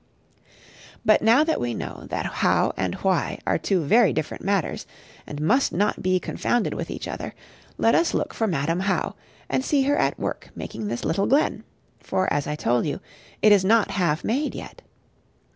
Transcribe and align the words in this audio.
But 1.05 1.21
now 1.21 1.43
that 1.43 1.59
we 1.61 1.75
know 1.75 2.07
that 2.09 2.25
How 2.25 2.73
and 2.75 2.95
Why 3.03 3.37
are 3.45 3.59
two 3.59 3.83
very 3.83 4.13
different 4.13 4.43
matters, 4.43 4.87
and 5.27 5.39
must 5.39 5.71
not 5.71 6.01
be 6.01 6.19
confounded 6.19 6.73
with 6.73 6.89
each 6.89 7.07
other, 7.07 7.35
let 7.77 7.93
us 7.93 8.15
look 8.15 8.33
for 8.33 8.47
Madam 8.47 8.79
How, 8.79 9.13
and 9.47 9.63
see 9.63 9.83
her 9.83 9.95
at 9.97 10.17
work 10.17 10.49
making 10.55 10.87
this 10.87 11.05
little 11.05 11.27
glen; 11.27 11.63
for, 11.99 12.33
as 12.33 12.47
I 12.47 12.55
told 12.55 12.87
you, 12.87 12.99
it 13.43 13.51
is 13.51 13.63
not 13.63 13.91
half 13.91 14.23
made 14.23 14.55
yet. 14.55 14.81